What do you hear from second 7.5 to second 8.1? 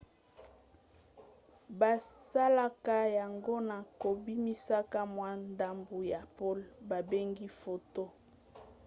photon